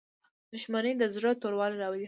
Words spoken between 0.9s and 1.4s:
د زړه